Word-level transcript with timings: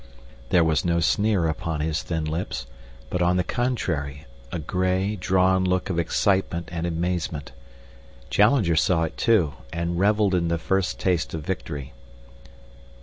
There 0.49 0.63
was 0.63 0.83
no 0.83 0.99
sneer 0.99 1.45
upon 1.47 1.79
his 1.81 2.01
thin 2.01 2.25
lips, 2.25 2.65
but, 3.11 3.21
on 3.21 3.37
the 3.37 3.43
contrary, 3.43 4.25
a 4.51 4.57
gray, 4.57 5.15
drawn 5.15 5.63
look 5.63 5.91
of 5.91 5.99
excitement 5.99 6.69
and 6.71 6.87
amazement. 6.87 7.51
Challenger 8.31 8.75
saw 8.75 9.03
it, 9.03 9.15
too, 9.15 9.53
and 9.71 9.99
reveled 9.99 10.33
in 10.33 10.47
the 10.47 10.57
first 10.57 10.99
taste 10.99 11.35
of 11.35 11.45
victory. 11.45 11.93